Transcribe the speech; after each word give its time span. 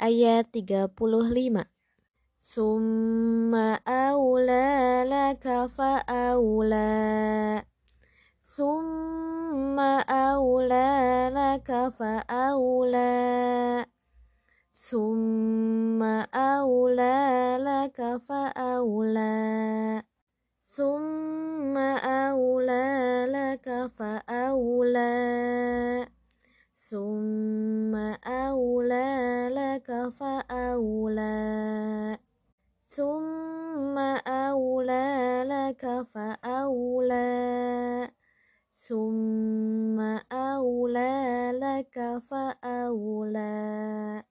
ayat 0.00 0.48
35. 0.48 1.68
Summa 2.40 3.78
awla 3.84 5.04
laka 5.04 5.68
fa'awla. 5.68 6.88
Summa 8.40 10.02
awla 10.08 11.28
laka 11.30 11.92
fa'awla. 11.92 13.12
Summa 14.72 16.26
awla 16.32 17.60
laka 17.60 18.18
fa'awla. 18.18 19.30
Summa 20.64 22.00
awla 22.02 22.82
laka 23.30 23.86
fa'awla. 23.92 25.12
Summa 26.74 28.18
laka 29.50 30.10
fa'awla 30.14 31.34
Summa 32.86 34.22
awla 34.24 35.42
laka 35.44 36.06
fa'awla 36.06 37.26
Summa 38.72 40.22
awla 40.30 41.50
laka 41.52 42.20
fa'awla 42.22 44.22